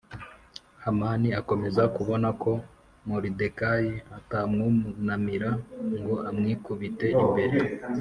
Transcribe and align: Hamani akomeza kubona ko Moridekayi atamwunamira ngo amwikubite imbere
Hamani 0.83 1.27
akomeza 1.39 1.83
kubona 1.95 2.27
ko 2.41 2.51
Moridekayi 3.07 3.93
atamwunamira 4.17 5.49
ngo 5.99 6.15
amwikubite 6.29 7.07
imbere 7.23 7.57